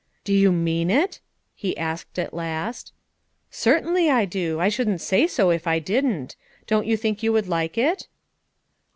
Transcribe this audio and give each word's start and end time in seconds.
"Do 0.23 0.33
you 0.33 0.51
mean 0.51 0.89
it?" 0.89 1.19
he 1.53 1.77
asked 1.77 2.17
at 2.17 2.33
last. 2.33 2.91
"Certainly 3.51 4.09
I 4.09 4.25
do; 4.25 4.59
I 4.59 4.67
shouldn't 4.67 4.99
say 4.99 5.27
so 5.27 5.51
if 5.51 5.67
I 5.67 5.77
didn't. 5.77 6.35
Don't 6.65 6.87
you 6.87 6.97
think 6.97 7.21
you 7.21 7.31
would 7.33 7.47
like 7.47 7.77
it?" 7.77 8.07